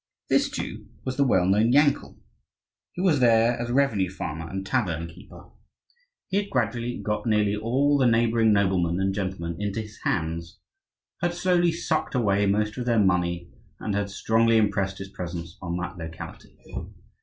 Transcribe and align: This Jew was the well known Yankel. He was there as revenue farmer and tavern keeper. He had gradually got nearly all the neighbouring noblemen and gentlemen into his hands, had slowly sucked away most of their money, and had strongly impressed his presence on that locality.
This 0.29 0.49
Jew 0.49 0.87
was 1.05 1.15
the 1.17 1.23
well 1.23 1.45
known 1.45 1.71
Yankel. 1.73 2.17
He 2.93 3.01
was 3.01 3.19
there 3.19 3.55
as 3.59 3.69
revenue 3.69 4.09
farmer 4.09 4.49
and 4.49 4.65
tavern 4.65 5.05
keeper. 5.07 5.51
He 6.27 6.37
had 6.37 6.49
gradually 6.49 6.97
got 6.97 7.27
nearly 7.27 7.55
all 7.55 7.99
the 7.99 8.07
neighbouring 8.07 8.51
noblemen 8.51 8.99
and 8.99 9.13
gentlemen 9.13 9.61
into 9.61 9.79
his 9.81 9.99
hands, 9.99 10.57
had 11.21 11.35
slowly 11.35 11.71
sucked 11.71 12.15
away 12.15 12.47
most 12.47 12.79
of 12.79 12.87
their 12.87 12.97
money, 12.97 13.51
and 13.79 13.93
had 13.93 14.09
strongly 14.09 14.57
impressed 14.57 14.97
his 14.97 15.09
presence 15.09 15.55
on 15.61 15.77
that 15.77 15.99
locality. 15.99 16.55